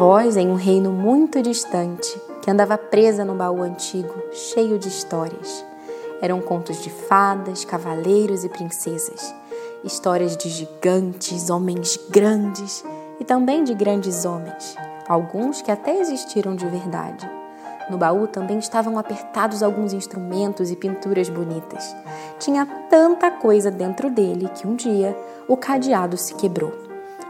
[0.00, 5.62] voz em um reino muito distante que andava presa num baú antigo cheio de histórias.
[6.22, 9.34] Eram contos de fadas, cavaleiros e princesas,
[9.84, 12.82] histórias de gigantes, homens grandes
[13.20, 14.74] e também de grandes homens,
[15.06, 17.30] alguns que até existiram de verdade.
[17.90, 21.94] No baú também estavam apertados alguns instrumentos e pinturas bonitas.
[22.38, 25.14] Tinha tanta coisa dentro dele que um dia
[25.46, 26.72] o cadeado se quebrou.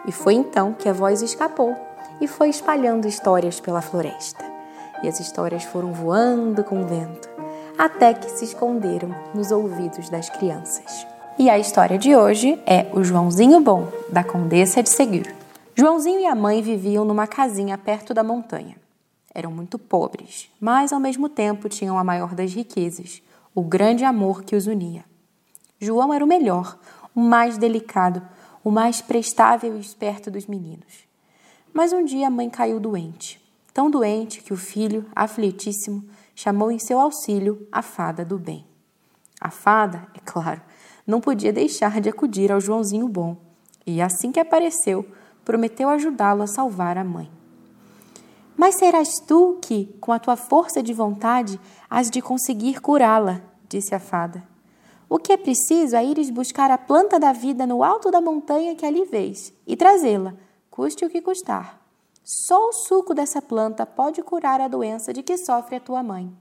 [0.07, 1.89] E foi então que a voz escapou
[2.20, 4.44] e foi espalhando histórias pela floresta.
[5.02, 7.29] E as histórias foram voando com o vento,
[7.79, 11.06] até que se esconderam nos ouvidos das crianças.
[11.38, 15.34] E a história de hoje é O Joãozinho Bom, da Condessa de Seguir.
[15.74, 18.76] Joãozinho e a mãe viviam numa casinha perto da montanha.
[19.34, 23.22] Eram muito pobres, mas ao mesmo tempo tinham a maior das riquezas,
[23.54, 25.04] o grande amor que os unia.
[25.79, 26.79] João era o melhor,
[27.14, 28.21] o mais delicado,
[28.62, 31.10] o mais prestável e esperto dos meninos.
[31.72, 33.40] Mas um dia a mãe caiu doente,
[33.72, 36.04] tão doente que o filho, aflitíssimo,
[36.34, 38.66] chamou em seu auxílio a fada do bem.
[39.40, 40.60] A fada, é claro,
[41.06, 43.36] não podia deixar de acudir ao Joãozinho bom,
[43.86, 45.06] e assim que apareceu,
[45.44, 47.30] prometeu ajudá-lo a salvar a mãe.
[48.56, 53.94] Mas serás tu que, com a tua força de vontade, has de conseguir curá-la, disse
[53.94, 54.46] a fada.
[55.08, 58.77] O que é preciso é ires buscar a planta da vida no alto da montanha
[58.77, 60.34] que ali vês e trazê-la,
[60.70, 61.80] custe o que custar.
[62.22, 66.32] Só o suco dessa planta pode curar a doença de que sofre a tua mãe.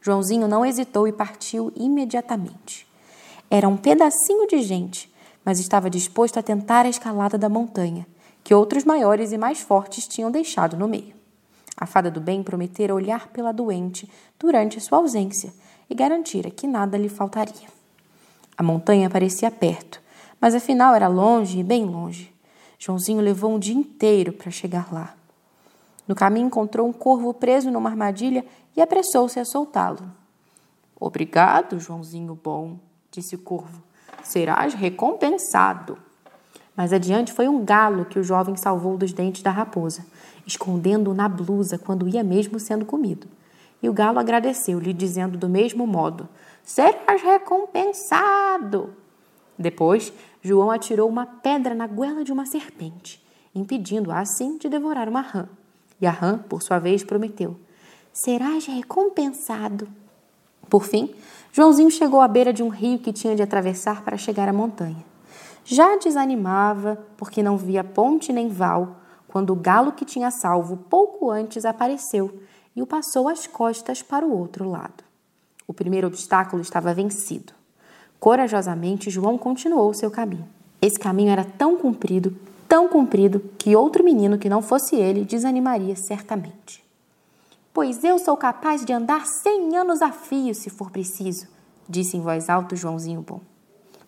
[0.00, 2.86] Joãozinho não hesitou e partiu imediatamente.
[3.50, 5.12] Era um pedacinho de gente,
[5.44, 8.06] mas estava disposto a tentar a escalada da montanha,
[8.42, 11.14] que outros maiores e mais fortes tinham deixado no meio.
[11.76, 15.52] A fada do bem prometera olhar pela doente durante sua ausência
[15.88, 17.68] e garantira que nada lhe faltaria.
[18.56, 20.00] A montanha parecia perto,
[20.40, 22.31] mas afinal era longe e bem longe.
[22.84, 25.14] Joãozinho levou um dia inteiro para chegar lá.
[26.08, 28.44] No caminho encontrou um corvo preso numa armadilha
[28.76, 30.00] e apressou-se a soltá-lo.
[30.98, 33.80] Obrigado, Joãozinho bom, disse o corvo.
[34.24, 35.96] Serás recompensado.
[36.76, 40.04] Mais adiante foi um galo que o jovem salvou dos dentes da raposa,
[40.44, 43.28] escondendo-o na blusa quando ia mesmo sendo comido.
[43.80, 46.28] E o galo agradeceu-lhe, dizendo do mesmo modo:
[46.64, 48.92] Serás recompensado.
[49.56, 55.20] Depois, João atirou uma pedra na goela de uma serpente, impedindo-a assim de devorar uma
[55.20, 55.48] rã.
[56.00, 57.56] E a rã, por sua vez, prometeu:
[58.12, 59.86] Serás recompensado.
[60.68, 61.14] Por fim,
[61.52, 65.04] Joãozinho chegou à beira de um rio que tinha de atravessar para chegar à montanha.
[65.64, 68.96] Já desanimava, porque não via ponte nem val,
[69.28, 72.42] quando o galo que tinha salvo pouco antes apareceu
[72.74, 75.04] e o passou às costas para o outro lado.
[75.66, 77.52] O primeiro obstáculo estava vencido.
[78.22, 80.48] Corajosamente, João continuou seu caminho.
[80.80, 82.32] Esse caminho era tão comprido,
[82.68, 86.84] tão comprido, que outro menino que não fosse ele desanimaria certamente.
[87.74, 91.48] Pois eu sou capaz de andar cem anos a fio, se for preciso,
[91.88, 93.40] disse em voz alta Joãozinho Bom.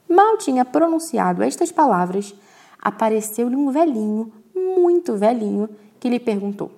[0.09, 2.33] Mal tinha pronunciado estas palavras,
[2.81, 6.71] apareceu-lhe um velhinho, muito velhinho, que lhe perguntou: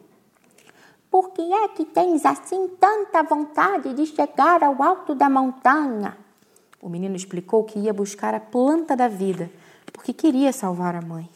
[1.10, 6.24] Por que é que tens assim tanta vontade de chegar ao alto da montanha?
[6.86, 9.50] O menino explicou que ia buscar a planta da vida,
[9.92, 11.28] porque queria salvar a mãe.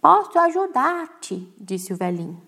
[0.00, 2.42] Posso ajudar-te, disse o velhinho,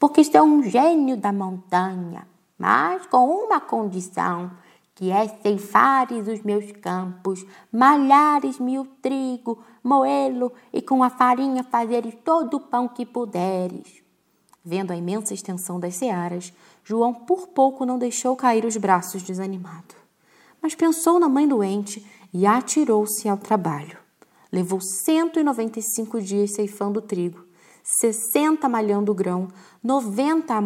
[0.00, 2.26] porque sou um gênio da montanha,
[2.56, 4.50] mas com uma condição
[4.94, 12.14] que é ceifares os meus campos, malhares-me o trigo, moê-lo e com a farinha fazeres
[12.24, 14.02] todo o pão que puderes.
[14.64, 16.50] Vendo a imensa extensão das searas,
[16.82, 20.01] João por pouco não deixou cair os braços desanimado.
[20.62, 23.98] Mas pensou na mãe doente e atirou-se ao trabalho.
[24.52, 27.44] Levou 195 dias ceifando trigo,
[27.82, 29.48] 60 malhando grão,
[29.82, 30.60] 90 a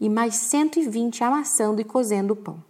[0.00, 2.62] e mais 120 amassando e cozendo o pão.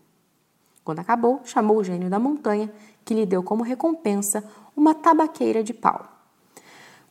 [0.83, 2.72] Quando acabou, chamou o gênio da montanha,
[3.05, 4.43] que lhe deu como recompensa
[4.75, 6.06] uma tabaqueira de pau.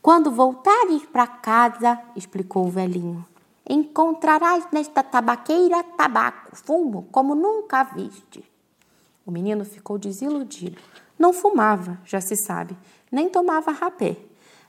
[0.01, 3.25] Quando voltares para casa, explicou o velhinho,
[3.69, 8.54] encontrarás nesta tabaqueira tabaco, fumo, como nunca viste.
[9.25, 10.81] O menino ficou desiludido.
[11.17, 12.77] Não fumava, já se sabe,
[13.11, 14.17] nem tomava rapé.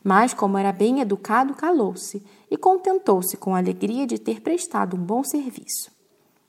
[0.03, 5.01] Mas, como era bem educado, calou-se e contentou-se com a alegria de ter prestado um
[5.01, 5.91] bom serviço.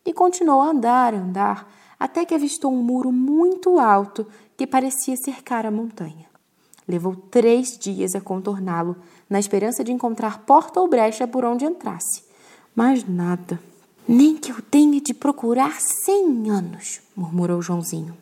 [0.05, 1.69] E continuou a andar, andar,
[1.99, 6.27] até que avistou um muro muito alto que parecia cercar a montanha.
[6.87, 8.95] Levou três dias a contorná-lo,
[9.29, 12.23] na esperança de encontrar porta ou brecha por onde entrasse.
[12.73, 13.59] Mas nada.
[14.07, 18.15] Nem que eu tenha de procurar cem anos, murmurou Joãozinho.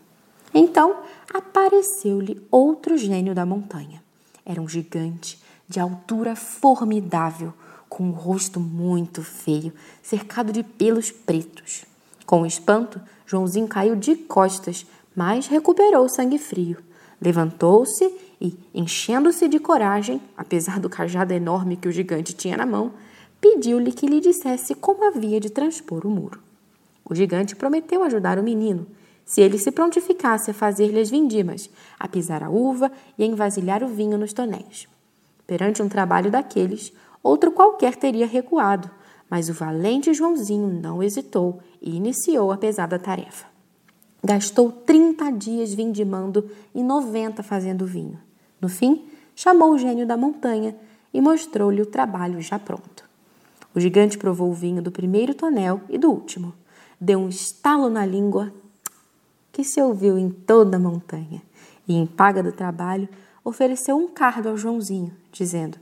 [0.53, 1.01] Então
[1.31, 4.01] apareceu-lhe outro gênio da montanha.
[4.43, 7.53] Era um gigante de altura formidável,
[7.87, 11.85] com o rosto muito feio, cercado de pelos pretos.
[12.25, 14.85] Com espanto, Joãozinho caiu de costas,
[15.15, 16.77] mas recuperou o sangue frio.
[17.21, 18.11] Levantou-se
[18.41, 22.91] e, enchendo-se de coragem, apesar do cajado enorme que o gigante tinha na mão,
[23.39, 26.41] pediu-lhe que lhe dissesse como havia de transpor o muro.
[27.03, 28.87] O gigante prometeu ajudar o menino,
[29.25, 33.83] se ele se prontificasse a fazer-lhe as vindimas, a pisar a uva e a envasilhar
[33.83, 34.87] o vinho nos tonéis.
[35.47, 38.89] Perante um trabalho daqueles, outro qualquer teria recuado,
[39.29, 43.47] mas o valente Joãozinho não hesitou e iniciou a pesada tarefa.
[44.23, 48.19] Gastou 30 dias vindimando e 90 fazendo vinho.
[48.59, 50.75] No fim, chamou o gênio da montanha
[51.13, 53.04] e mostrou-lhe o trabalho já pronto.
[53.75, 56.53] O gigante provou o vinho do primeiro tonel e do último.
[56.99, 58.53] Deu um estalo na língua
[59.51, 61.41] que se ouviu em toda a montanha
[61.85, 63.09] e, em paga do trabalho,
[63.43, 65.77] ofereceu um cardo ao Joãozinho, dizendo: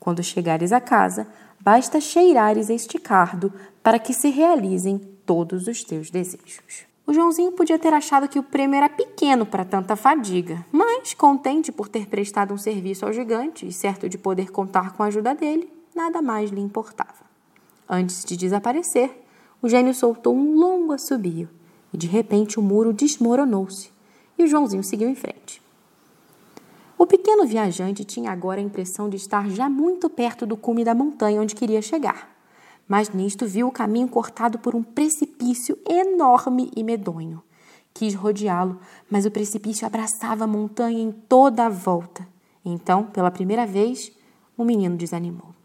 [0.00, 1.28] Quando chegares a casa,
[1.60, 3.52] basta cheirares este cardo
[3.84, 6.88] para que se realizem todos os teus desejos.
[7.06, 11.70] O Joãozinho podia ter achado que o prêmio era pequeno para tanta fadiga, mas, contente
[11.70, 15.34] por ter prestado um serviço ao gigante e certo de poder contar com a ajuda
[15.34, 17.27] dele, nada mais lhe importava.
[17.88, 19.24] Antes de desaparecer,
[19.62, 21.48] o gênio soltou um longo assobio
[21.92, 23.90] e, de repente, o muro desmoronou-se
[24.38, 25.62] e o Joãozinho seguiu em frente.
[26.96, 30.94] O pequeno viajante tinha agora a impressão de estar já muito perto do cume da
[30.94, 32.38] montanha onde queria chegar
[32.88, 37.42] mas nisto viu o caminho cortado por um precipício enorme e medonho.
[37.92, 38.80] Quis rodeá-lo,
[39.10, 42.26] mas o precipício abraçava a montanha em toda a volta.
[42.64, 44.10] Então, pela primeira vez,
[44.56, 45.57] o menino desanimou.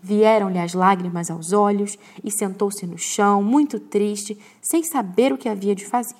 [0.00, 5.48] Vieram-lhe as lágrimas aos olhos e sentou-se no chão, muito triste, sem saber o que
[5.48, 6.16] havia de fazer.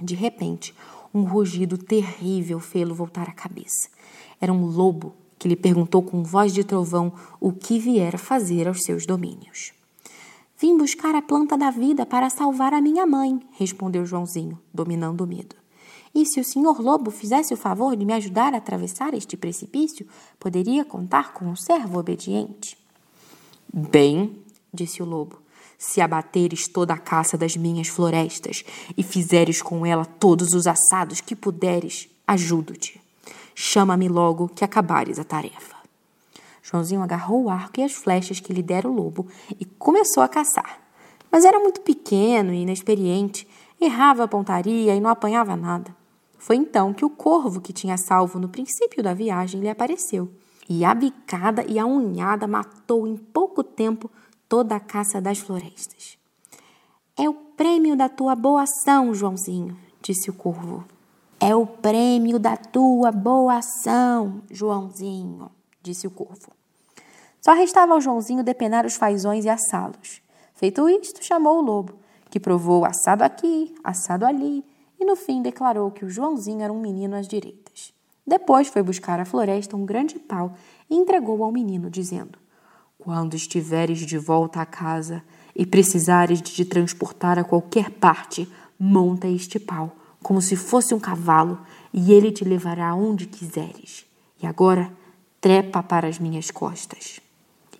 [0.00, 0.74] De repente,
[1.12, 3.88] um rugido terrível fê-lo voltar a cabeça.
[4.40, 8.82] Era um lobo que lhe perguntou com voz de trovão o que viera fazer aos
[8.82, 9.72] seus domínios.
[10.58, 15.26] Vim buscar a planta da vida para salvar a minha mãe, respondeu Joãozinho, dominando o
[15.26, 15.54] medo.
[16.14, 20.06] E se o senhor lobo fizesse o favor de me ajudar a atravessar este precipício,
[20.40, 22.75] poderia contar com um servo obediente.
[23.78, 24.42] Bem,
[24.72, 25.38] disse o lobo,
[25.76, 28.64] se abateres toda a caça das minhas florestas
[28.96, 32.98] e fizeres com ela todos os assados que puderes, ajudo-te.
[33.54, 35.76] Chama-me logo que acabares a tarefa.
[36.62, 39.26] Joãozinho agarrou o arco e as flechas que lhe dera o lobo
[39.60, 40.80] e começou a caçar.
[41.30, 43.46] Mas era muito pequeno e inexperiente,
[43.78, 45.94] errava a pontaria e não apanhava nada.
[46.38, 50.30] Foi então que o corvo que tinha salvo no princípio da viagem lhe apareceu.
[50.68, 54.10] E a bicada e a unhada matou em pouco tempo
[54.48, 56.18] toda a caça das florestas.
[57.16, 60.84] É o prêmio da tua boa ação, Joãozinho, disse o corvo.
[61.38, 65.50] É o prêmio da tua boa ação, Joãozinho,
[65.82, 66.50] disse o corvo.
[67.40, 70.20] Só restava ao Joãozinho depenar os fazões e assá-los.
[70.54, 71.94] Feito isto, chamou o lobo,
[72.28, 74.64] que provou assado aqui, assado ali,
[74.98, 77.94] e no fim declarou que o Joãozinho era um menino às direitas.
[78.26, 80.54] Depois foi buscar à floresta um grande pau
[80.90, 82.38] e entregou ao menino, dizendo:
[82.98, 85.22] Quando estiveres de volta à casa
[85.54, 89.92] e precisares de te transportar a qualquer parte, monta este pau
[90.26, 91.60] como se fosse um cavalo,
[91.92, 94.04] e ele te levará onde quiseres.
[94.42, 94.90] E agora,
[95.40, 97.20] trepa para as minhas costas.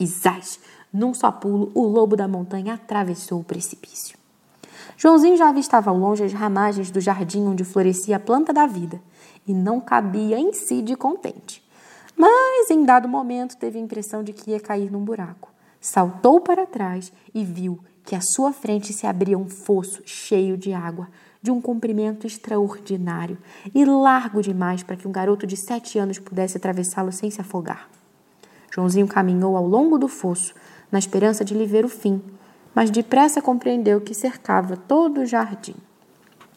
[0.01, 0.61] Zás,
[0.93, 4.17] num só pulo, o lobo da montanha atravessou o precipício.
[4.97, 9.03] Joãozinho já avistava ao longe as ramagens do jardim onde florescia a planta da vida,
[9.47, 11.63] e não cabia em si de contente.
[12.17, 15.51] Mas, em dado momento, teve a impressão de que ia cair num buraco.
[15.81, 20.73] Saltou para trás e viu que à sua frente se abria um fosso cheio de
[20.73, 21.09] água,
[21.43, 23.37] de um comprimento extraordinário
[23.75, 27.89] e largo demais para que um garoto de sete anos pudesse atravessá-lo sem se afogar.
[28.73, 30.55] Joãozinho caminhou ao longo do fosso,
[30.91, 32.23] na esperança de lhe ver o fim,
[32.75, 35.75] mas depressa compreendeu que cercava todo o jardim.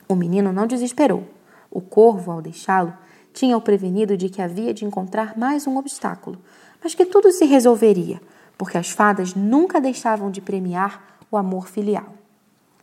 [0.07, 1.23] O menino não desesperou.
[1.71, 2.93] O corvo, ao deixá-lo,
[3.33, 6.37] tinha o prevenido de que havia de encontrar mais um obstáculo,
[6.83, 8.21] mas que tudo se resolveria,
[8.57, 12.13] porque as fadas nunca deixavam de premiar o amor filial.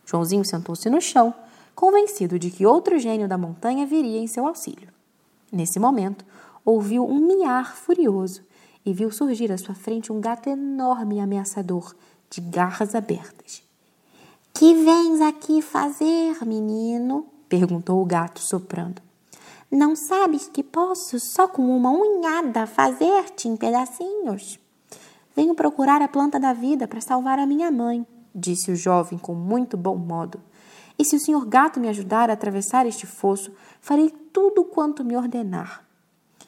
[0.05, 1.33] Joãozinho sentou-se no chão
[1.75, 4.89] convencido de que outro gênio da montanha viria em seu auxílio.
[5.51, 6.25] Nesse momento,
[6.65, 8.41] ouviu um miar furioso
[8.85, 11.93] e viu surgir à sua frente um gato enorme e ameaçador,
[12.29, 13.63] de garras abertas.
[14.53, 17.27] Que vens aqui fazer, menino?
[17.47, 19.01] Perguntou o gato, soprando.
[19.69, 24.59] Não sabes que posso, só com uma unhada, fazer-te em pedacinhos?
[25.35, 29.33] Venho procurar a planta da vida para salvar a minha mãe, disse o jovem com
[29.33, 30.39] muito bom modo.
[30.97, 33.51] E se o senhor gato me ajudar a atravessar este fosso,
[33.81, 35.85] farei tudo quanto me ordenar.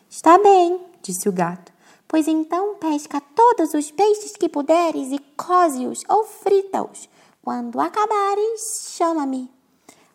[0.09, 1.71] Está bem, disse o gato,
[2.09, 7.07] Pois então pesca todos os peixes que puderes e coze-os ou frita-os.
[7.43, 9.58] Quando acabares, chama-me.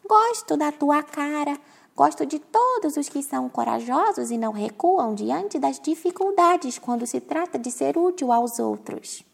[0.06, 1.58] Gosto da tua cara,
[1.96, 7.20] gosto de todos os que são corajosos e não recuam diante das dificuldades quando se
[7.20, 9.24] trata de ser útil aos outros.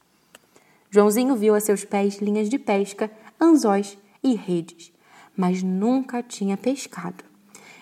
[0.88, 3.10] Joãozinho viu a seus pés linhas de pesca,
[3.40, 4.92] anzóis e redes,
[5.36, 7.24] mas nunca tinha pescado.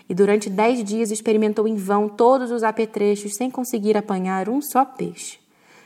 [0.09, 4.87] E durante dez dias experimentou em vão todos os apetrechos sem conseguir apanhar um só
[4.87, 5.39] peixe.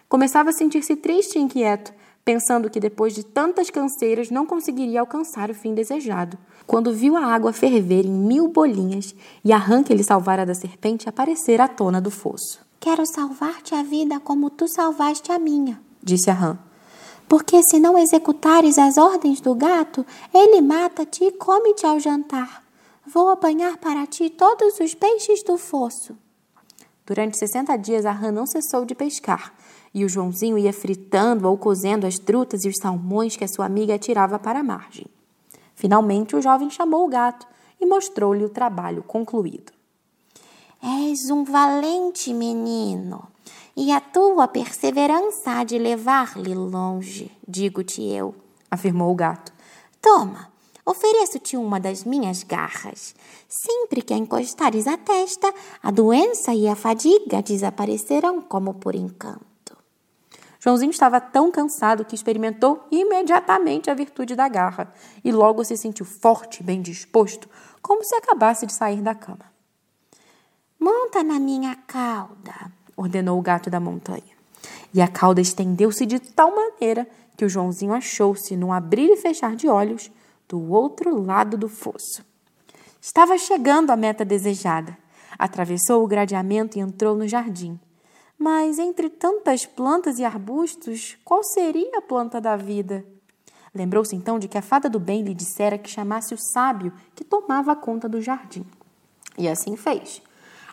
[0.09, 1.92] Começava a sentir-se triste e inquieto,
[2.25, 7.26] pensando que depois de tantas canseiras não conseguiria alcançar o fim desejado, quando viu a
[7.26, 9.14] água ferver em mil bolinhas
[9.45, 12.64] e a rã que ele salvara da serpente aparecer à tona do fosso.
[12.79, 16.59] Quero salvar-te a vida como tu salvaste a minha, disse a rã.
[17.29, 22.62] Porque se não executares as ordens do gato, ele mata-te e come-te ao jantar.
[23.07, 26.17] Vou apanhar para ti todos os peixes do fosso.
[27.07, 29.52] Durante sessenta dias a rã não cessou de pescar,
[29.94, 33.66] e o Joãozinho ia fritando ou cozendo as trutas e os salmões que a sua
[33.66, 35.06] amiga tirava para a margem.
[35.75, 37.46] Finalmente, o jovem chamou o gato
[37.80, 39.72] e mostrou-lhe o trabalho concluído.
[40.82, 43.28] És um valente menino,
[43.76, 48.34] e a tua perseverança há de levar-lhe longe, digo-te eu,
[48.70, 49.52] afirmou o gato.
[50.00, 50.50] Toma,
[50.84, 53.14] ofereço-te uma das minhas garras.
[53.49, 59.51] Sempre que a encostares a testa, a doença e a fadiga desaparecerão como por encanto.
[60.62, 66.07] Joãozinho estava tão cansado que experimentou imediatamente a virtude da garra e logo se sentiu
[66.07, 67.50] forte e bem disposto,
[67.83, 69.52] como se acabasse de sair da cama.
[70.78, 74.23] Monta na minha cauda, ordenou o gato da montanha.
[74.95, 79.57] E a cauda estendeu-se de tal maneira que o Joãozinho achou-se num abrir e fechar
[79.57, 80.12] de olhos
[80.49, 82.25] do outro lado do fosso.
[83.00, 84.97] Estava chegando à meta desejada.
[85.37, 87.81] Atravessou o gradeamento e entrou no jardim.
[88.42, 93.06] Mas entre tantas plantas e arbustos, qual seria a planta da vida?
[93.72, 97.22] Lembrou-se então de que a fada do bem lhe dissera que chamasse o sábio que
[97.22, 98.66] tomava conta do jardim.
[99.38, 100.20] E assim fez.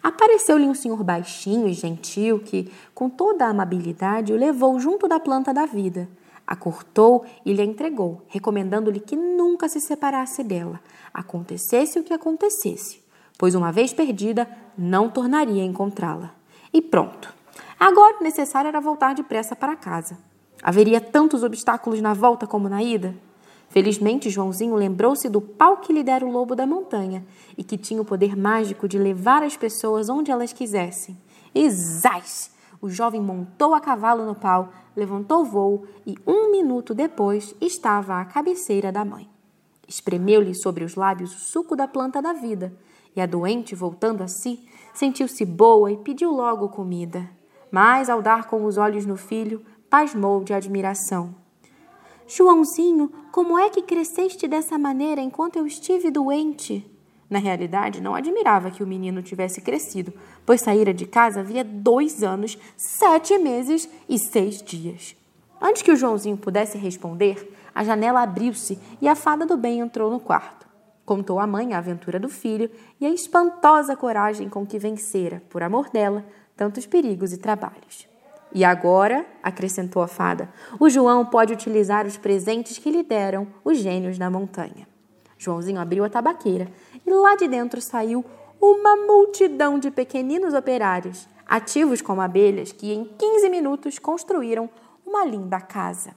[0.01, 5.19] Apareceu-lhe um senhor baixinho e gentil que, com toda a amabilidade, o levou junto da
[5.19, 6.09] planta da vida.
[6.47, 10.79] A cortou e lhe entregou, recomendando-lhe que nunca se separasse dela,
[11.13, 12.99] acontecesse o que acontecesse,
[13.37, 16.33] pois uma vez perdida, não tornaria a encontrá-la.
[16.73, 17.37] E pronto.
[17.79, 20.17] Agora o necessário era voltar depressa para casa.
[20.61, 23.15] Haveria tantos obstáculos na volta como na ida.
[23.69, 27.25] Felizmente, Joãozinho lembrou-se do pau que lhe dera o lobo da montanha
[27.57, 31.17] e que tinha o poder mágico de levar as pessoas onde elas quisessem.
[31.55, 32.51] E zás!
[32.81, 38.19] O jovem montou a cavalo no pau, levantou o voo e, um minuto depois, estava
[38.19, 39.29] à cabeceira da mãe.
[39.87, 42.73] Espremeu-lhe sobre os lábios o suco da planta da vida,
[43.15, 47.38] e a doente, voltando a si, sentiu-se boa e pediu logo comida
[47.71, 51.33] mas, ao dar com os olhos no filho, pasmou de admiração.
[52.27, 56.85] Joãozinho, como é que cresceste dessa maneira enquanto eu estive doente?
[57.29, 60.13] Na realidade, não admirava que o menino tivesse crescido,
[60.45, 65.15] pois saíra de casa havia dois anos, sete meses e seis dias.
[65.61, 70.09] Antes que o Joãozinho pudesse responder, a janela abriu-se e a fada do bem entrou
[70.09, 70.67] no quarto.
[71.05, 75.63] Contou à mãe a aventura do filho e a espantosa coragem com que vencera, por
[75.63, 76.25] amor dela,
[76.59, 78.05] tantos perigos e trabalhos.
[78.53, 83.77] E agora, acrescentou a fada, o João pode utilizar os presentes que lhe deram os
[83.77, 84.85] gênios da montanha.
[85.37, 86.69] Joãozinho abriu a tabaqueira
[87.07, 88.25] e lá de dentro saiu
[88.59, 94.69] uma multidão de pequeninos operários, ativos como abelhas, que em 15 minutos construíram
[95.05, 96.13] uma linda casa.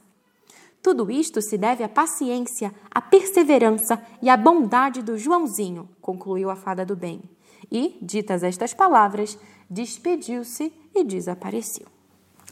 [0.82, 6.56] Tudo isto se deve à paciência, à perseverança e à bondade do Joãozinho, concluiu a
[6.56, 7.22] fada do bem.
[7.70, 9.38] E, ditas estas palavras,
[9.72, 11.86] despediu-se e desapareceu.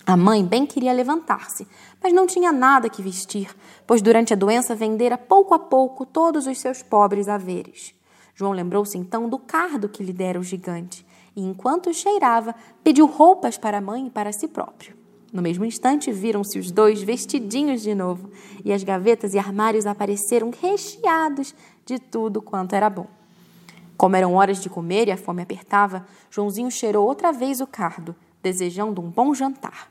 [0.07, 1.69] A mãe bem queria levantar-se,
[2.03, 3.55] mas não tinha nada que vestir,
[3.87, 7.95] pois durante a doença vendera pouco a pouco todos os seus pobres haveres.
[8.35, 13.59] João lembrou-se então do cardo que lhe dera o gigante, e enquanto cheirava, pediu roupas
[13.59, 14.97] para a mãe e para si próprio.
[15.31, 18.31] No mesmo instante, viram-se os dois vestidinhos de novo,
[18.65, 23.20] e as gavetas e armários apareceram recheados de tudo quanto era bom.
[24.01, 28.17] Como eram horas de comer e a fome apertava, Joãozinho cheirou outra vez o cardo,
[28.43, 29.91] desejando um bom jantar.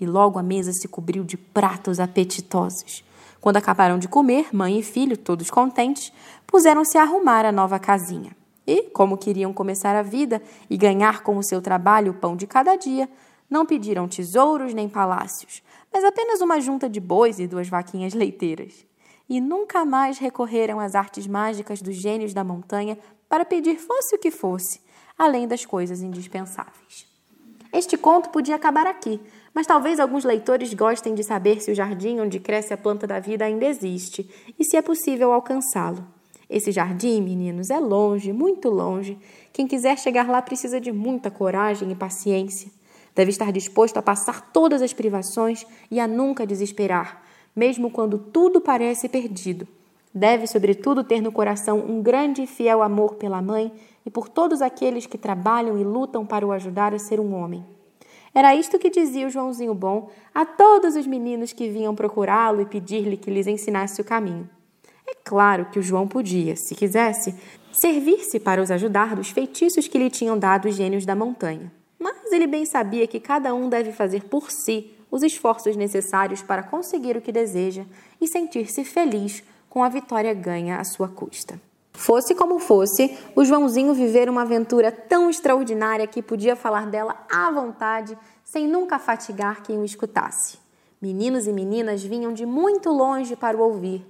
[0.00, 3.04] E logo a mesa se cobriu de pratos apetitosos.
[3.38, 6.10] Quando acabaram de comer, mãe e filho, todos contentes,
[6.46, 8.34] puseram-se a arrumar a nova casinha.
[8.66, 10.40] E, como queriam começar a vida
[10.70, 13.10] e ganhar com o seu trabalho o pão de cada dia,
[13.50, 15.62] não pediram tesouros nem palácios,
[15.92, 18.86] mas apenas uma junta de bois e duas vaquinhas leiteiras.
[19.28, 22.98] E nunca mais recorreram às artes mágicas dos gênios da montanha
[23.30, 24.80] para pedir fosse o que fosse,
[25.16, 27.06] além das coisas indispensáveis.
[27.72, 29.20] Este conto podia acabar aqui,
[29.54, 33.20] mas talvez alguns leitores gostem de saber se o jardim onde cresce a planta da
[33.20, 36.04] vida ainda existe e se é possível alcançá-lo.
[36.48, 39.16] Esse jardim, meninos, é longe, muito longe.
[39.52, 42.68] Quem quiser chegar lá precisa de muita coragem e paciência.
[43.14, 47.22] Deve estar disposto a passar todas as privações e a nunca desesperar,
[47.54, 49.68] mesmo quando tudo parece perdido.
[50.12, 53.72] Deve, sobretudo, ter no coração um grande e fiel amor pela mãe
[54.04, 57.64] e por todos aqueles que trabalham e lutam para o ajudar a ser um homem.
[58.34, 62.66] Era isto que dizia o Joãozinho Bom a todos os meninos que vinham procurá-lo e
[62.66, 64.48] pedir-lhe que lhes ensinasse o caminho.
[65.06, 67.34] É claro que o João podia, se quisesse,
[67.72, 71.72] servir-se para os ajudar dos feitiços que lhe tinham dado os gênios da montanha.
[71.98, 76.62] Mas ele bem sabia que cada um deve fazer por si os esforços necessários para
[76.62, 77.84] conseguir o que deseja
[78.20, 81.58] e sentir-se feliz com a vitória ganha à sua custa.
[81.92, 87.50] Fosse como fosse, o Joãozinho viver uma aventura tão extraordinária que podia falar dela à
[87.50, 90.58] vontade, sem nunca fatigar quem o escutasse.
[91.00, 94.04] Meninos e meninas vinham de muito longe para o ouvir,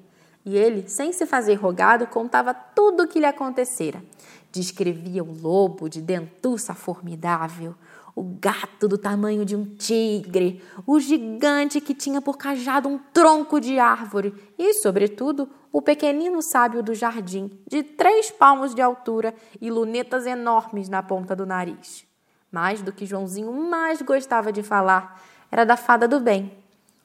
[0.45, 4.03] e ele, sem se fazer rogado, contava tudo o que lhe acontecera.
[4.51, 7.75] Descrevia o lobo de dentuça formidável,
[8.15, 13.61] o gato do tamanho de um tigre, o gigante que tinha por cajado um tronco
[13.61, 19.71] de árvore e, sobretudo, o pequenino sábio do jardim, de três palmos de altura e
[19.71, 22.05] lunetas enormes na ponta do nariz.
[22.51, 26.53] Mais do que Joãozinho mais gostava de falar era da fada do bem.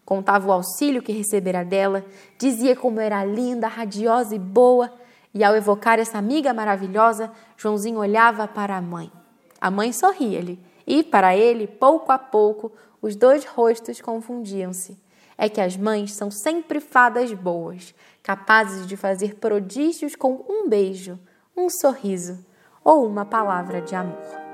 [0.04, 2.06] Contava o auxílio que recebera dela,
[2.38, 4.92] dizia como era linda, radiosa e boa,
[5.34, 9.12] e ao evocar essa amiga maravilhosa, Joãozinho olhava para a mãe.
[9.60, 14.98] A mãe sorria-lhe e, para ele, pouco a pouco, os dois rostos confundiam-se.
[15.38, 21.20] É que as mães são sempre fadas boas, capazes de fazer prodígios com um beijo,
[21.56, 22.44] um sorriso
[22.84, 24.46] ou uma palavra de amor.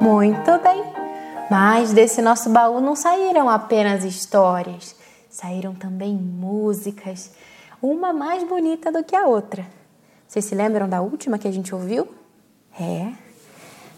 [0.00, 0.84] Muito bem,
[1.50, 4.94] mas desse nosso baú não saíram apenas histórias,
[5.28, 7.32] saíram também músicas
[7.90, 9.66] uma mais bonita do que a outra.
[10.26, 12.08] Vocês se lembram da última que a gente ouviu?
[12.78, 13.12] É.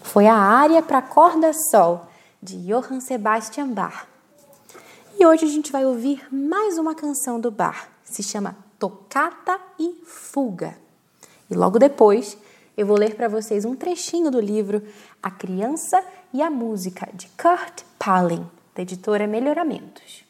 [0.01, 2.05] Foi a área para corda sol
[2.41, 4.07] de Johann Sebastian Bach.
[5.19, 7.87] E hoje a gente vai ouvir mais uma canção do Bach.
[8.03, 10.77] Se chama Tocata e Fuga.
[11.49, 12.37] E logo depois
[12.77, 14.81] eu vou ler para vocês um trechinho do livro
[15.21, 16.01] A Criança
[16.33, 20.28] e a Música de Kurt Palin, da editora Melhoramentos.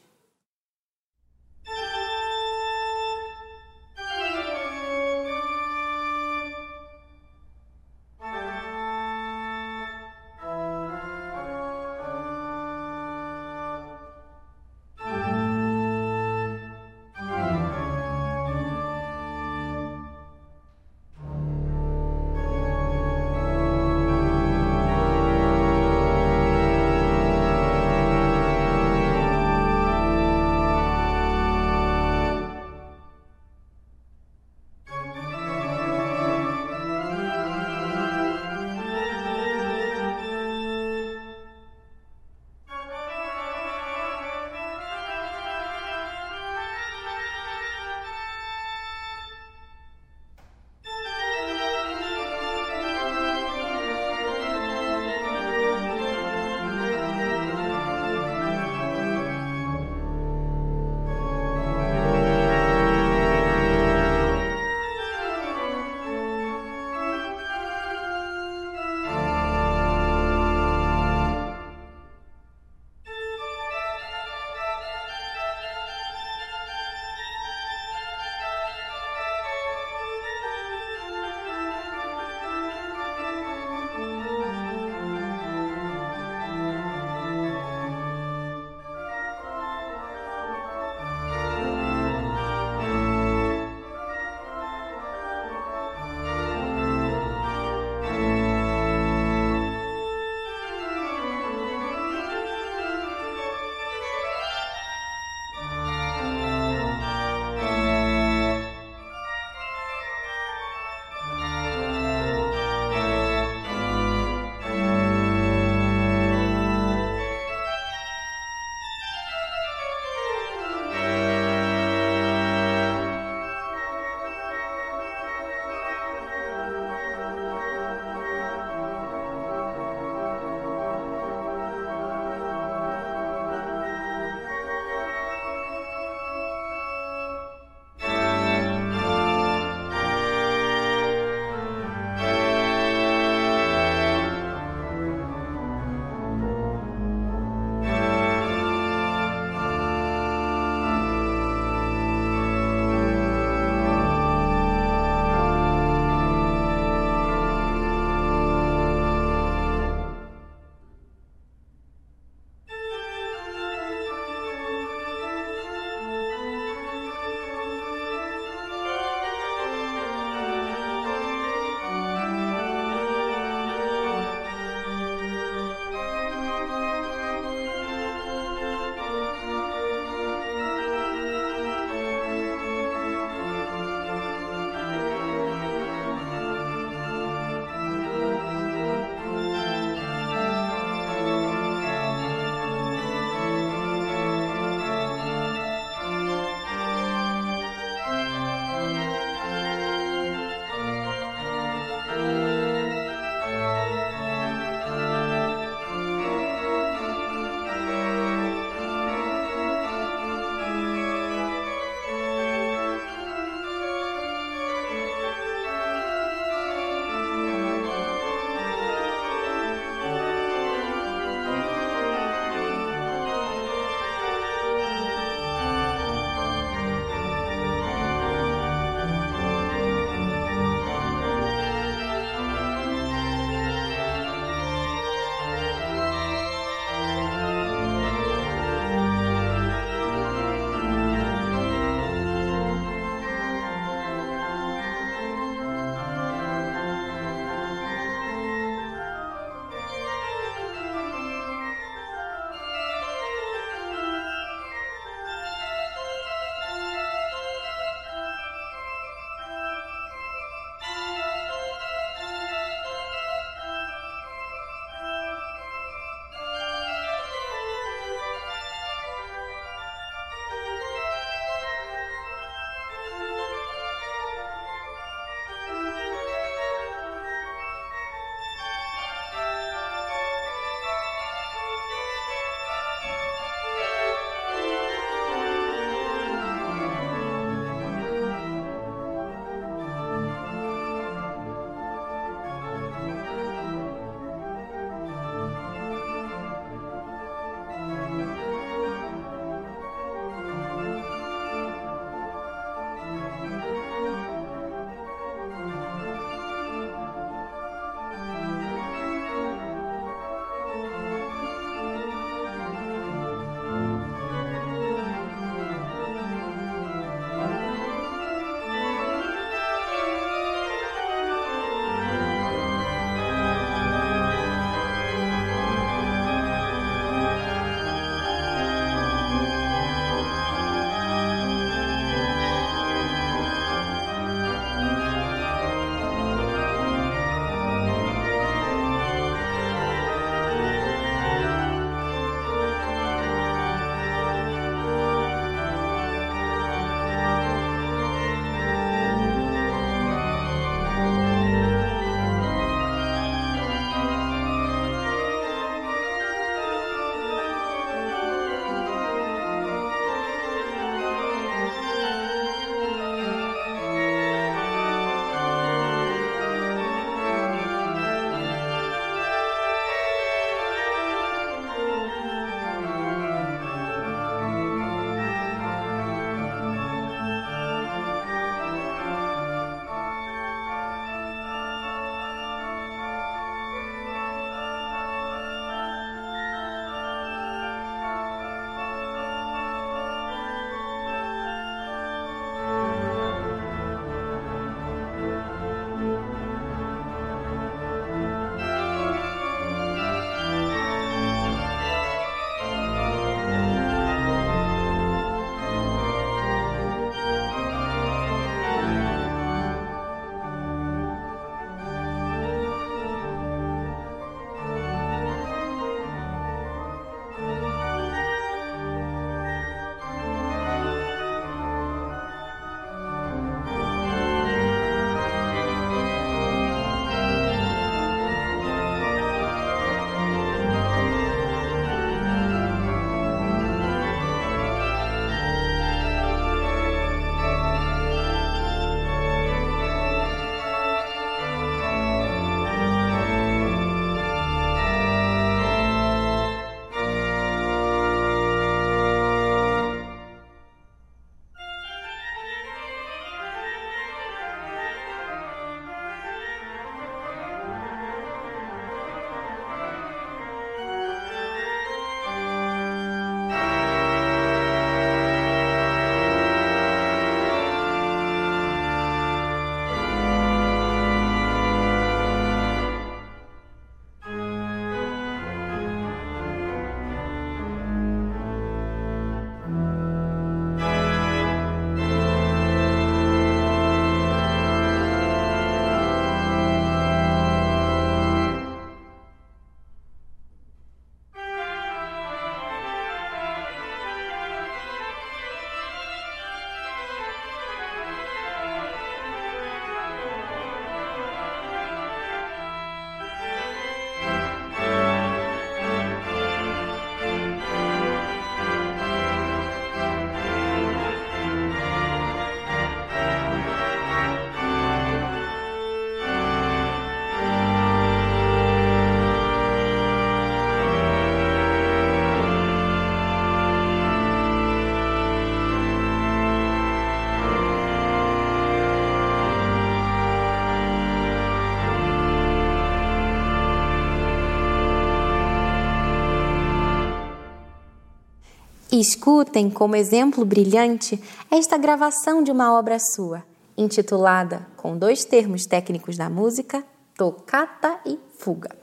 [538.99, 543.43] Escutem como exemplo brilhante esta gravação de uma obra sua,
[543.77, 546.83] intitulada, com dois termos técnicos da música,
[547.15, 548.75] Tocata e Fuga.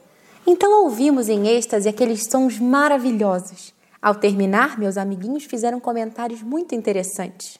[0.45, 3.73] Então ouvimos em êxtase aqueles sons maravilhosos.
[4.01, 7.57] Ao terminar, meus amiguinhos fizeram comentários muito interessantes.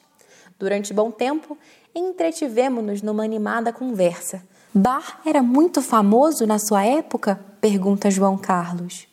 [0.58, 1.58] Durante bom tempo,
[1.94, 4.42] entretivemos-nos numa animada conversa.
[4.72, 7.38] Bar era muito famoso na sua época?
[7.60, 9.06] pergunta João Carlos.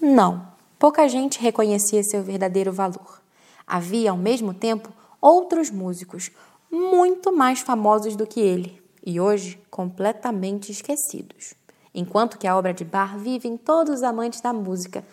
[0.00, 0.47] Não,
[0.78, 3.20] pouca gente reconhecia seu verdadeiro valor.
[3.66, 6.30] Havia, ao mesmo tempo, outros músicos
[6.70, 11.54] muito mais famosos do que ele e hoje completamente esquecidos.
[11.94, 15.04] Enquanto que a obra de Bach vive em todos os amantes da música,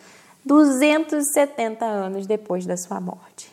[0.44, 3.50] 270 anos depois da sua morte.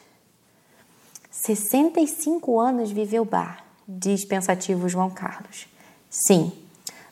[1.31, 5.67] 65 anos viveu Bach, diz pensativo João Carlos.
[6.09, 6.51] Sim,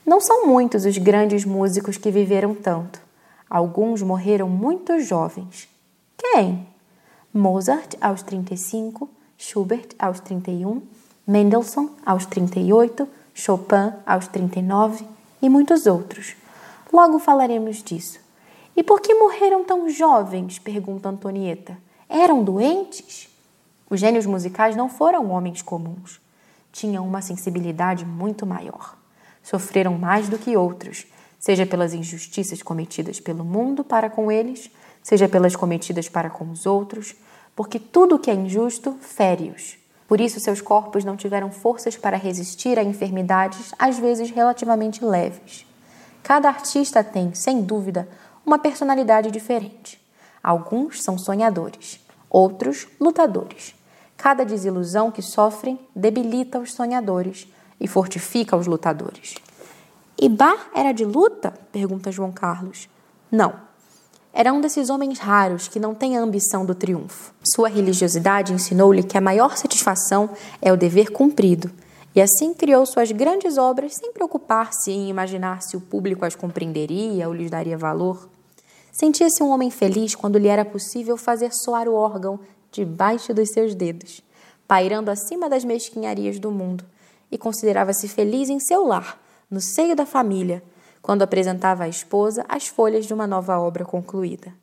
[0.05, 3.01] não são muitos os grandes músicos que viveram tanto.
[3.51, 5.67] Alguns morreram muito jovens.
[6.17, 6.65] Quem?
[7.33, 10.81] Mozart aos 35, Schubert aos 31,
[11.27, 15.05] Mendelssohn aos 38, Chopin aos 39
[15.41, 16.33] e muitos outros.
[16.93, 18.21] Logo falaremos disso.
[18.73, 20.57] E por que morreram tão jovens?
[20.57, 21.77] pergunta Antonieta.
[22.07, 23.27] Eram doentes?
[23.89, 26.21] Os gênios musicais não foram homens comuns.
[26.71, 28.97] Tinham uma sensibilidade muito maior.
[29.43, 31.05] Sofreram mais do que outros
[31.41, 34.69] seja pelas injustiças cometidas pelo mundo para com eles,
[35.01, 37.15] seja pelas cometidas para com os outros,
[37.55, 39.75] porque tudo que é injusto fere-os.
[40.07, 45.65] Por isso, seus corpos não tiveram forças para resistir a enfermidades, às vezes relativamente leves.
[46.21, 48.07] Cada artista tem, sem dúvida,
[48.45, 49.99] uma personalidade diferente.
[50.43, 51.99] Alguns são sonhadores,
[52.29, 53.73] outros lutadores.
[54.15, 57.47] Cada desilusão que sofrem debilita os sonhadores
[57.79, 59.35] e fortifica os lutadores.
[60.23, 61.51] E Bar era de luta?
[61.71, 62.87] pergunta João Carlos.
[63.31, 63.55] Não.
[64.31, 67.33] Era um desses homens raros que não tem a ambição do triunfo.
[67.43, 70.29] Sua religiosidade ensinou-lhe que a maior satisfação
[70.61, 71.71] é o dever cumprido,
[72.13, 77.27] e assim criou suas grandes obras sem preocupar-se em imaginar se o público as compreenderia
[77.27, 78.29] ou lhes daria valor.
[78.91, 82.39] Sentia-se um homem feliz quando lhe era possível fazer soar o órgão
[82.71, 84.21] debaixo dos seus dedos,
[84.67, 86.85] pairando acima das mesquinharias do mundo,
[87.31, 89.19] e considerava-se feliz em seu lar
[89.51, 90.63] no seio da família,
[91.01, 94.53] quando apresentava à esposa as folhas de uma nova obra concluída.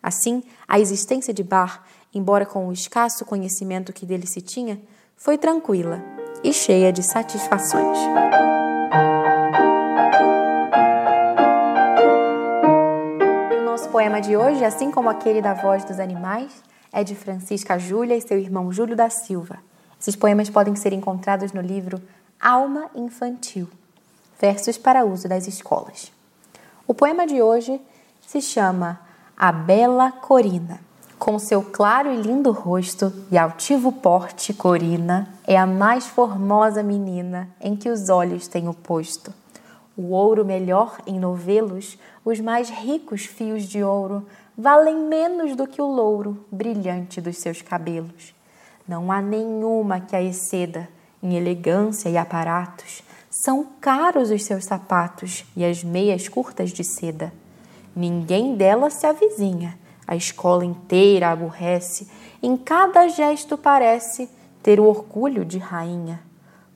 [0.00, 4.80] Assim, a existência de Bar, embora com o escasso conhecimento que dele se tinha,
[5.16, 6.00] foi tranquila
[6.44, 7.98] e cheia de satisfações.
[13.58, 17.78] o nosso poema de hoje, assim como aquele da Voz dos Animais, é de Francisca
[17.78, 19.58] Júlia e seu irmão Júlio da Silva.
[20.00, 22.00] Esses poemas podem ser encontrados no livro
[22.38, 23.68] Alma Infantil,
[24.38, 26.12] versos para uso das escolas.
[26.86, 27.80] O poema de hoje
[28.26, 29.00] se chama
[29.36, 30.80] A Bela Corina.
[31.18, 37.48] Com seu claro e lindo rosto e altivo porte, Corina é a mais formosa menina
[37.60, 39.32] em que os olhos tenho posto.
[39.96, 45.80] O ouro melhor em novelos, os mais ricos fios de ouro, valem menos do que
[45.80, 48.34] o louro brilhante dos seus cabelos.
[48.86, 50.88] Não há nenhuma que a exceda
[51.22, 53.02] em elegância e aparatos,
[53.42, 57.30] são caros os seus sapatos e as meias curtas de seda.
[57.94, 62.08] Ninguém dela se avizinha, a escola inteira aborrece,
[62.42, 64.30] em cada gesto parece
[64.62, 66.22] ter o orgulho de rainha.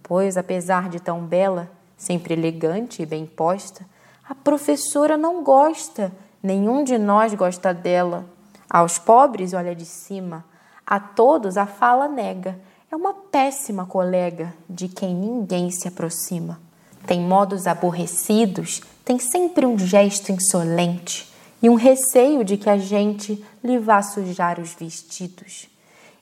[0.02, 3.86] Pois, apesar de tão bela, sempre elegante e bem posta,
[4.28, 8.26] a professora não gosta, nenhum de nós gosta dela.
[8.68, 10.44] Aos pobres olha de cima,
[10.86, 16.60] a todos a fala nega é uma péssima colega de quem ninguém se aproxima.
[17.06, 23.44] Tem modos aborrecidos, tem sempre um gesto insolente e um receio de que a gente
[23.62, 25.68] lhe vá sujar os vestidos.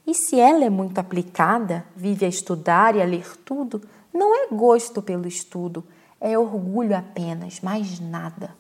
[0.06, 4.48] E se ela é muito aplicada, vive a estudar e a ler tudo, não é
[4.48, 5.82] gosto pelo estudo,
[6.20, 8.50] é orgulho apenas, mais nada.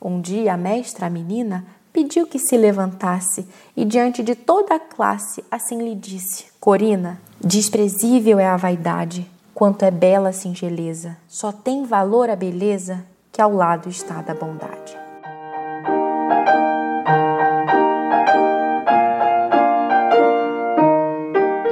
[0.00, 1.66] Um dia a mestra, a menina,
[1.96, 8.38] pediu que se levantasse e, diante de toda a classe, assim lhe disse: Corina, desprezível
[8.38, 11.16] é a vaidade, quanto é bela a singeleza.
[11.26, 14.94] Só tem valor a beleza que ao lado está da bondade.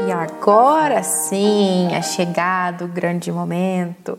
[0.09, 4.19] E agora sim é chegado o grande momento.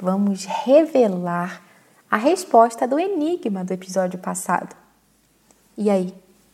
[0.00, 1.60] Vamos revelar
[2.08, 4.79] a resposta do enigma do episódio passado.
[5.80, 6.12] E aí,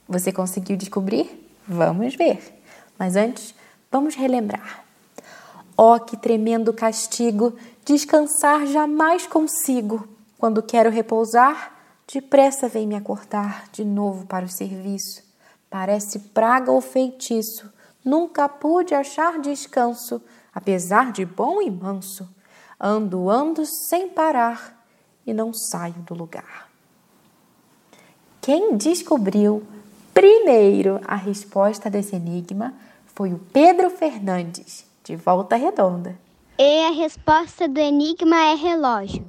[0.09, 1.51] você conseguiu descobrir?
[1.67, 2.63] Vamos ver.
[2.97, 3.57] Mas antes,
[3.91, 4.85] vamos relembrar.
[5.77, 7.53] Oh, que tremendo castigo!
[7.85, 10.09] Descansar jamais consigo.
[10.39, 15.25] Quando quero repousar, depressa vem me acordar de novo para o serviço.
[15.69, 17.69] Parece praga ou feitiço.
[18.05, 20.23] Nunca pude achar descanso,
[20.55, 22.29] apesar de bom e manso.
[22.79, 24.87] Ando, ando sem parar
[25.27, 26.66] e não saio do lugar.
[28.47, 29.65] Quem descobriu
[30.15, 32.73] primeiro a resposta desse enigma
[33.13, 36.17] foi o Pedro Fernandes, de Volta Redonda.
[36.57, 39.27] E a resposta do enigma é relógio.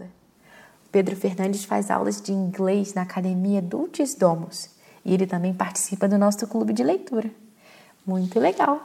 [0.92, 4.70] Pedro Fernandes faz aulas de inglês na Academia Dulcis Domus
[5.04, 7.32] e ele também participa do nosso clube de leitura.
[8.06, 8.80] Muito legal!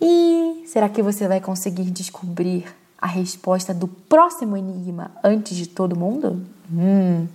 [0.00, 2.64] E será que você vai conseguir descobrir
[2.96, 6.46] a resposta do próximo enigma antes de todo mundo?
[6.72, 7.26] Hum,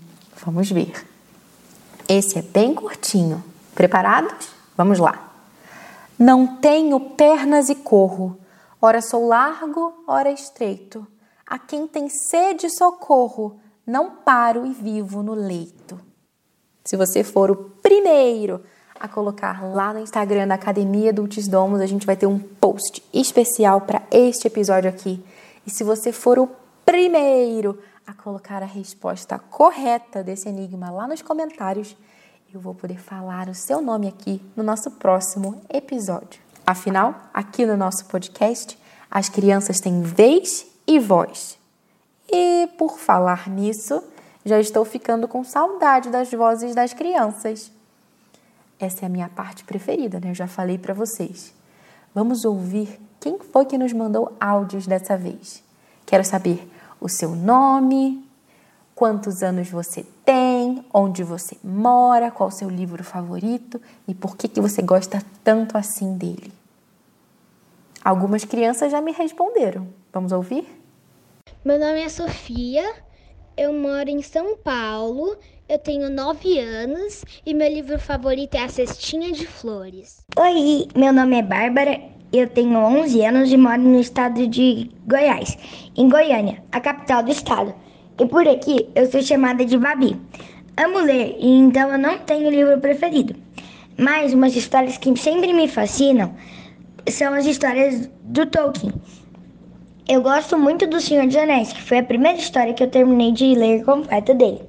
[0.42, 1.15] vamos ver.
[2.08, 3.44] Esse é bem curtinho.
[3.74, 4.50] Preparados?
[4.78, 5.32] Vamos lá.
[6.18, 8.38] Não tenho pernas e corro,
[8.82, 11.06] ora sou largo, ora estreito.
[11.46, 16.00] A quem tem sede socorro, não paro e vivo no leito.
[16.86, 18.62] Se você for o primeiro
[19.00, 23.04] a colocar lá no Instagram da Academia Dulcis Domos, a gente vai ter um post
[23.14, 25.22] especial para este episódio aqui.
[25.68, 26.50] E se você for o
[26.86, 31.96] primeiro a colocar a resposta correta desse enigma lá nos comentários,
[32.54, 36.40] eu vou poder falar o seu nome aqui no nosso próximo episódio.
[36.66, 38.78] Afinal, aqui no nosso podcast,
[39.12, 41.58] as crianças têm vez e voz.
[42.32, 44.04] E por falar nisso,
[44.46, 47.72] já estou ficando com saudade das vozes das crianças.
[48.80, 50.32] Essa é a minha parte preferida, né?
[50.32, 51.54] Eu já falei para vocês.
[52.14, 55.64] Vamos ouvir quem foi que nos mandou áudios dessa vez.
[56.06, 56.70] Quero saber
[57.06, 58.28] o seu nome,
[58.96, 64.48] quantos anos você tem, onde você mora, qual o seu livro favorito e por que,
[64.48, 66.52] que você gosta tanto assim dele.
[68.04, 69.88] Algumas crianças já me responderam.
[70.12, 70.68] Vamos ouvir?
[71.64, 72.84] Meu nome é Sofia,
[73.56, 75.38] eu moro em São Paulo
[75.68, 80.24] eu tenho 9 anos e meu livro favorito é A Cestinha de Flores.
[80.38, 82.00] Oi, meu nome é Bárbara,
[82.32, 85.58] eu tenho 11 anos e moro no estado de Goiás,
[85.96, 87.74] em Goiânia, a capital do estado.
[88.20, 90.16] E por aqui eu sou chamada de Babi.
[90.78, 93.36] Amo ler então eu não tenho livro preferido.
[93.98, 96.34] Mas umas histórias que sempre me fascinam
[97.10, 98.94] são as histórias do Tolkien.
[100.08, 103.32] Eu gosto muito do Senhor dos Anéis, que foi a primeira história que eu terminei
[103.32, 104.62] de ler completa dele.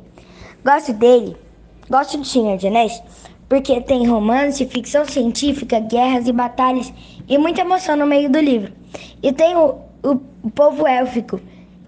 [0.65, 1.37] Gosto dele,
[1.91, 3.03] gosto de Senhor de Anéis,
[3.49, 6.93] porque tem romance, ficção científica, guerras e batalhas
[7.29, 8.73] e muita emoção no meio do livro.
[9.23, 11.41] E tem o, o, povo élfico,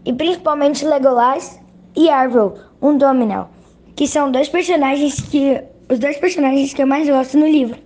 [0.05, 1.61] e principalmente Legolas
[1.97, 3.51] e Arvel, um Dominal,
[3.95, 7.79] que são dois personagens que os dois personagens que eu mais gosto no livro.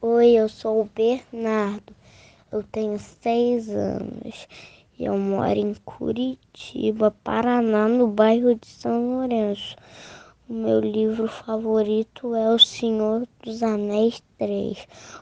[0.00, 1.94] Oi, eu sou o Bernardo.
[2.50, 4.46] Eu tenho seis anos
[5.04, 9.74] eu moro em Curitiba, Paraná, no bairro de São Lourenço.
[10.48, 14.76] O meu livro favorito é O Senhor dos Anéis 3,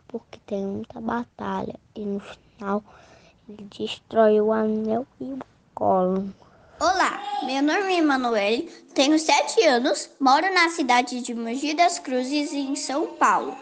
[0.09, 2.83] porque tem muita batalha e no final
[3.47, 5.39] ele destrói o anel e o
[5.75, 6.35] colo.
[6.81, 8.63] Olá, meu nome é Emanuele,
[8.95, 13.55] tenho 7 anos, moro na cidade de Mogi das Cruzes, em São Paulo.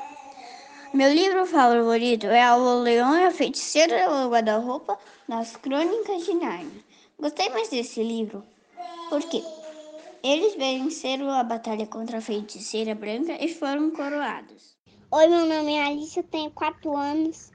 [0.94, 4.96] Meu livro favorito é O Leão e a Feiticeira o Guarda-Roupa
[5.26, 6.84] nas Crônicas de Nárnia.
[7.18, 8.44] Gostei mais desse livro
[9.08, 9.42] porque
[10.28, 14.76] eles venceram a batalha contra a Feiticeira Branca e foram coroados.
[15.10, 17.50] Oi, meu nome é Alice, eu tenho 4 anos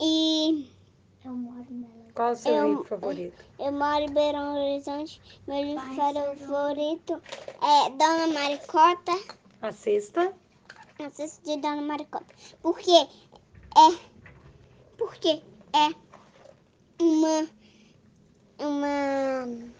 [0.00, 0.66] e
[1.24, 3.44] eu moro em Belo Qual o seu eu, livro favorito?
[3.58, 5.20] Eu, eu moro em Beirão Horizonte.
[5.46, 5.82] Meu livro
[6.38, 7.22] favorito
[7.60, 9.12] é Dona Maricota.
[9.60, 10.34] A sexta?
[10.98, 12.26] Assisto de Dona Maricota.
[12.62, 13.98] Porque é.
[14.96, 15.94] Porque é
[17.02, 17.48] uma.
[18.58, 19.73] Uma.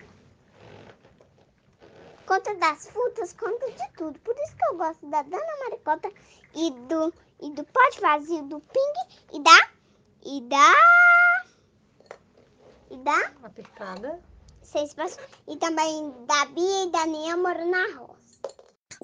[2.27, 4.19] Conta das frutas, conta de tudo.
[4.21, 6.11] Por isso que eu gosto da Dona Maricota
[6.55, 7.13] e do.
[7.43, 9.69] E do pote vazio do Ping e da.
[10.25, 10.73] E da.
[12.91, 13.33] E da.
[13.43, 14.21] Apertada.
[14.63, 14.95] Seis
[15.47, 18.25] E também da Bia e da Nia morando na roça.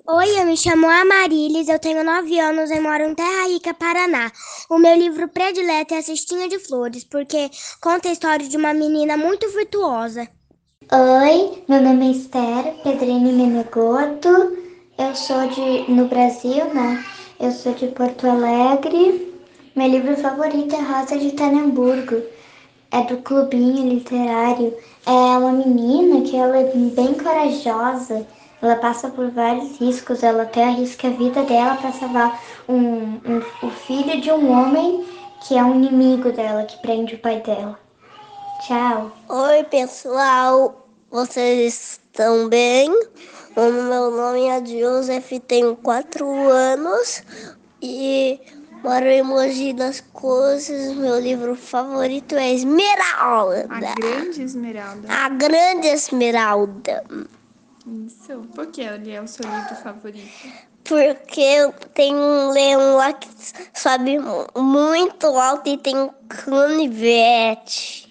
[0.06, 4.32] Oi, eu me chamo Amarilis, eu tenho 9 anos e moro em Terra Rica, Paraná.
[4.70, 7.50] O meu livro predileto é A Cestinha de Flores, porque
[7.80, 10.26] conta a história de uma menina muito virtuosa.
[10.92, 14.56] Oi, meu nome é Esther Pedrini Menegoto,
[14.98, 17.04] eu sou de no Brasil, né?
[17.38, 19.32] Eu sou de Porto Alegre.
[19.76, 22.20] Meu livro favorito é Rosa de Tanamburgo.
[22.90, 24.76] É do clubinho literário.
[25.06, 28.26] É uma menina que ela é bem corajosa
[28.62, 32.38] ela passa por vários riscos, ela até arrisca a vida dela para salvar
[32.68, 35.06] um, um, o filho de um homem
[35.46, 37.78] que é um inimigo dela, que prende o pai dela.
[38.66, 39.10] Tchau.
[39.28, 40.79] Oi, pessoal.
[41.10, 42.88] Vocês estão bem?
[43.56, 47.24] O meu nome é Joseph, tenho quatro anos
[47.82, 48.40] e
[48.84, 50.94] moro em Mogi das Cruzes.
[50.96, 53.66] Meu livro favorito é Esmeralda.
[53.68, 55.08] A Grande Esmeralda.
[55.12, 57.04] A Grande Esmeralda.
[58.06, 58.42] Isso.
[58.54, 60.30] Por que ele é o seu livro favorito?
[60.84, 63.28] Porque tem um leão lá que
[63.74, 64.16] sobe
[64.56, 68.08] muito alto e tem um canivete.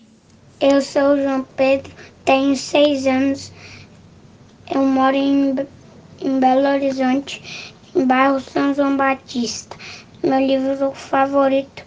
[0.62, 1.90] Eu sou o João Pedro,
[2.30, 3.52] tenho seis anos.
[4.70, 5.56] Eu moro em,
[6.22, 9.76] em Belo Horizonte, em bairro São João Batista.
[10.22, 11.84] Meu livro favorito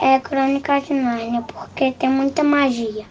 [0.00, 3.06] é Crônica de Nárnia, porque tem muita magia.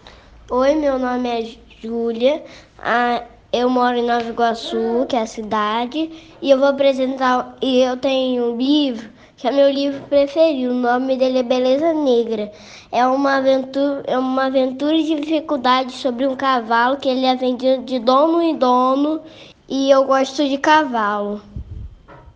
[0.50, 2.44] Oi, meu nome é Júlia.
[2.78, 6.10] Ah, eu moro em Nova Iguaçu, que é a cidade,
[6.42, 7.56] e eu vou apresentar.
[7.62, 9.08] E eu tenho um livro
[9.38, 10.72] que é meu livro preferido.
[10.72, 12.50] O nome dele é Beleza Negra.
[12.90, 17.84] É uma aventura, é uma aventura de dificuldade sobre um cavalo que ele é vendido
[17.84, 19.22] de dono em dono.
[19.68, 21.40] E eu gosto de cavalo.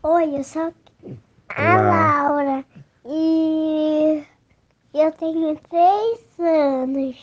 [0.04, 0.72] Oi, eu sou
[1.56, 2.64] a Laura
[3.04, 4.22] e
[4.94, 7.16] eu tenho três anos.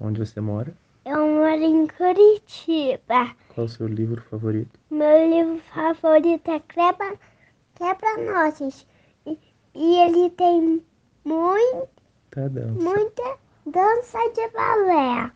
[0.00, 0.72] Onde você mora?
[1.04, 3.34] Eu moro em Curitiba.
[3.54, 4.78] Qual o seu livro favorito?
[4.90, 7.18] Meu livro favorito é Quebra,
[7.78, 8.86] Quebra Nossas.
[9.26, 9.38] E,
[9.74, 10.84] e ele tem
[11.24, 11.88] muito,
[12.30, 12.72] Tá dança.
[12.72, 15.32] muita dança de balé.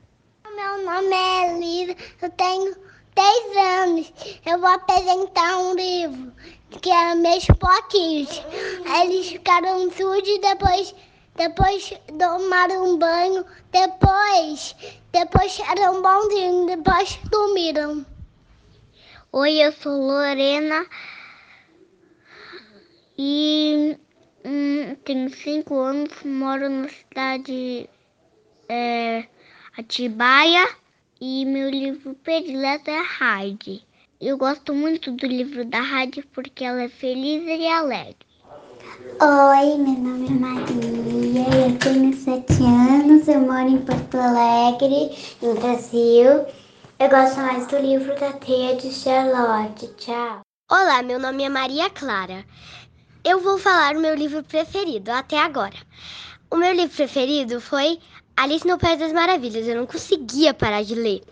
[0.55, 2.77] Meu nome é Elisa, eu tenho
[3.15, 4.13] 10 anos.
[4.45, 6.33] Eu vou apresentar um livro
[6.81, 8.43] que é Meus Poquinhos.
[9.03, 10.95] Eles ficaram sujos e depois,
[11.37, 13.47] depois tomaram um banho.
[13.71, 14.75] Depois,
[15.13, 18.05] depois eram bonzinhos, depois dormiram.
[19.33, 20.85] Oi, eu sou Lorena
[23.25, 23.97] e
[24.45, 27.89] hum, tenho cinco anos, moro na cidade
[28.69, 29.29] é,
[29.79, 30.69] Atibaia
[31.21, 33.87] e meu livro predileto é Heidi.
[34.21, 38.27] Eu gosto muito do livro da Heidi porque ela é feliz e alegre.
[39.21, 45.55] Oi, meu nome é Maria, eu tenho sete anos, eu moro em Porto Alegre, no
[45.55, 46.45] Brasil.
[46.99, 49.87] Eu gosto mais do livro da Teia de Charlotte.
[49.97, 50.41] Tchau.
[50.73, 52.47] Olá, meu nome é Maria Clara.
[53.25, 55.77] Eu vou falar o meu livro preferido até agora.
[56.51, 58.01] O meu livro preferido foi
[58.37, 59.69] Alice no País das Maravilhas.
[59.69, 61.23] Eu não conseguia parar de ler.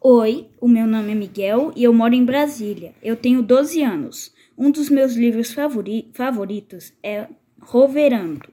[0.00, 2.94] Oi, o meu nome é Miguel e eu moro em Brasília.
[3.02, 4.32] Eu tenho 12 anos.
[4.56, 7.26] Um dos meus livros favori favoritos é
[7.60, 8.48] Roverando.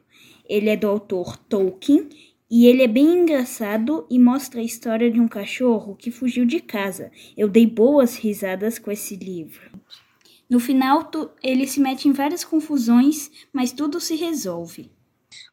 [0.50, 2.10] Ele é do autor Tolkien
[2.50, 6.60] e ele é bem engraçado e mostra a história de um cachorro que fugiu de
[6.60, 7.12] casa.
[7.38, 9.62] Eu dei boas risadas com esse livro.
[10.54, 14.92] No final, tu, ele se mete em várias confusões, mas tudo se resolve.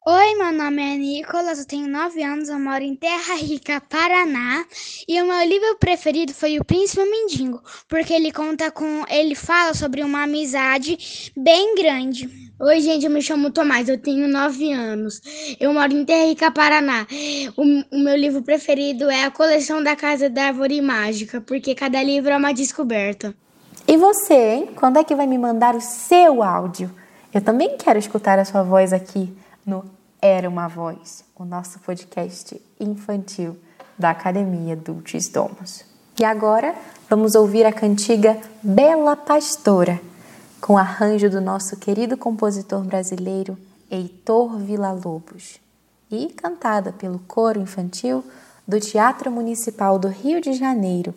[0.06, 4.62] Oi, meu nome é Nicolas, eu tenho 9 anos, eu moro em Terra Rica, Paraná,
[5.08, 9.72] e o meu livro preferido foi O Príncipe Mendigo, porque ele conta com, ele fala
[9.72, 12.28] sobre uma amizade bem grande.
[12.60, 15.22] Oi, gente, eu me chamo Tomás, eu tenho 9 anos.
[15.58, 17.06] Eu moro em Terra Rica, Paraná.
[17.56, 22.02] O, o meu livro preferido é A Coleção da Casa da Árvore Mágica, porque cada
[22.02, 23.34] livro é uma descoberta.
[23.90, 24.70] E você, hein?
[24.76, 26.88] Quando é que vai me mandar o seu áudio?
[27.34, 29.36] Eu também quero escutar a sua voz aqui
[29.66, 29.84] no
[30.22, 33.56] Era uma Voz, o nosso podcast infantil
[33.98, 35.84] da Academia Dulcis Domos.
[36.20, 36.72] E agora
[37.08, 40.00] vamos ouvir a cantiga Bela Pastora,
[40.60, 43.58] com arranjo do nosso querido compositor brasileiro
[43.90, 45.58] Heitor Villa-Lobos
[46.08, 48.22] e cantada pelo coro infantil
[48.68, 51.12] do Teatro Municipal do Rio de Janeiro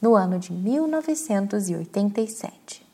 [0.00, 2.87] no ano de 1987.